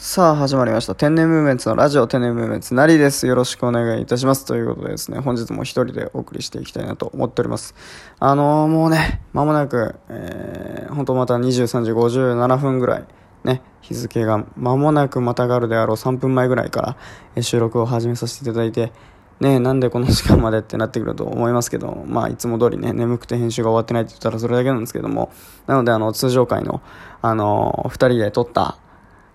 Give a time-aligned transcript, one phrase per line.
[0.00, 0.94] さあ始まりました。
[0.94, 3.26] 天然ムーメンツのラジオ天然ムーメンツなりです。
[3.26, 4.44] よろしくお願いいたします。
[4.44, 7.74] ということでですね本日も一人でお送りしていきたいなと思っております。
[8.20, 13.04] あのー、もうね間もなく、えー、本当また23時57分ぐらい
[13.42, 16.96] ね日付が間もなくまたがるであろう3分前ぐらいから、
[17.34, 18.92] え収録を始めさせていただいて
[19.40, 25.32] ねなんでこの時間までってなってくると思いますけど、まあ、いつも通りね、眠くて編集が終わってないって言ったらそれだけなんですけども、
[25.66, 26.82] なので、あの、通常回の、
[27.20, 28.78] あの、二人で撮った、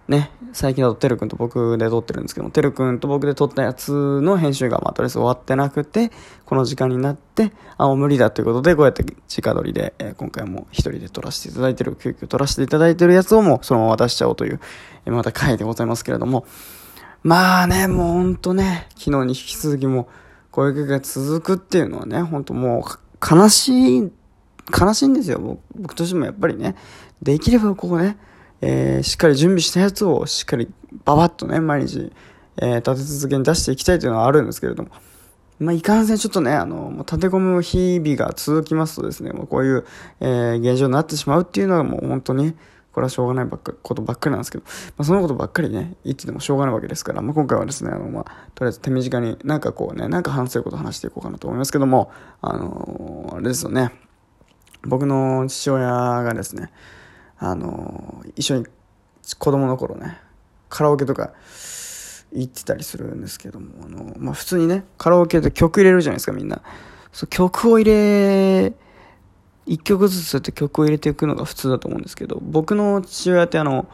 [0.08, 6.12] ね、最近だとてるくんと僕で撮ってるんですけども、てるくんと僕で撮ったやつの編集が、まあ、とりあえず終わってなくて、
[6.46, 14.60] この時間になって、あ、もう無理だということで、こうやって直撮りで、えー、今回も一人で撮らせていただいてる、急遽撮らせていただいてるやつをもうそのまま渡しちゃおうという、
[15.06, 16.46] えー、また回でございますけれども、
[17.24, 20.10] まあね、もうほんとね、昨日に引き続きも、
[20.52, 24.12] こういう曲が続くっていうのはね、ほんともう、悲しい、
[24.78, 26.76] 悲しいんですよ、僕としてもやっぱりね。
[27.22, 28.18] できればここね、
[28.66, 30.70] えー、しっかり準備したやつをしっかり
[31.04, 32.14] ババッとね、毎日、
[32.62, 34.90] えー、立て続けに出していきたいというのはあるんですけれども、
[35.60, 39.86] まあ、いかんせんちょっとね、あの、立て込む日々が続きますとですね、もうこういう、
[40.22, 42.54] えー、現状になってしまうっていうのはもう本当に、
[42.94, 48.24] これはしょうがないばっかことばっかりなんですけど、まあ、そのことばっかりね、言っててもしょうがないわけですから、まあ、今回はですね、あの、まあ、
[48.56, 53.92] とりあえず手短になんかこうね、なんか話せること話していこうかなと思いますけども、あのー、あれですよね、
[54.84, 55.88] 僕の父親
[56.24, 56.72] がですね、
[57.44, 58.66] あの一緒に
[59.38, 60.18] 子供の頃ね
[60.70, 61.34] カラオケとか
[62.32, 66.62] 行ってたりするんですけどもあの、まあ、普通にねカラオケで曲入れるじゃないですかみんな。
[67.12, 68.74] そう曲を入れ
[69.68, 73.88] 1曲ずつって曲を入れていくのが普通だと思うんですけど僕の父親ってあの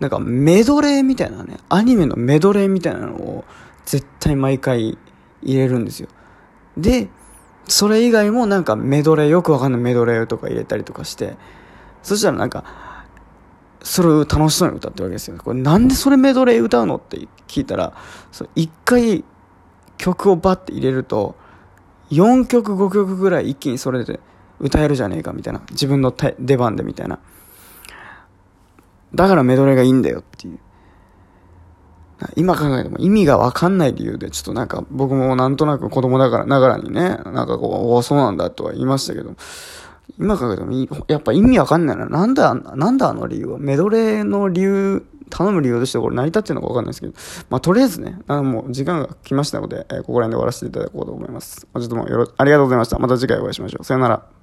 [0.00, 3.44] なんかメドレーみたいなねアニメのメドレーみたいなのを
[3.86, 4.98] 絶対毎回
[5.42, 6.08] 入れるんですよ。
[6.76, 7.08] で
[7.68, 11.36] それ以外もなんかメドレーよくわかんないメドレーとか入れたりとかして
[12.02, 12.64] そしたらなんか、
[13.82, 15.36] それを楽しそうに歌ってるわけですよ。
[15.38, 17.92] これなんでそれメドレー歌うのって聞いたら、
[18.54, 19.24] 一回
[19.98, 21.34] 曲をバッて入れると、
[22.10, 24.20] 4曲5曲ぐらい一気にそれで
[24.60, 25.62] 歌えるじゃねえかみたいな。
[25.70, 27.18] 自分の出番でみたいな。
[29.14, 30.58] だからメドレーがいいんだよっていう。
[32.36, 39.34] 今考えても意味がわかんない理由で、ちょっとなんか僕もなんとなく子供だから、ながらにね、なんかこう、おそうなんだとは言いましたけど、
[40.18, 40.72] 今考えても
[41.08, 42.06] やっぱ意味わかんないな。
[42.06, 43.58] なんだ、なんだあの理由は？
[43.58, 47.12] メドレーの理由、頼む理由としてこれ成り立ってるのかわかんないですけど、
[47.48, 51.62] まあとりあえずね、あのもう時間が来ましたので、えー、ここら辺で終わらせていただこうと思います。
[51.62, 52.98] ちょっともうよろ、ありがとうございました。
[52.98, 53.84] また次回お会いしましょう。
[53.84, 54.41] さよなら。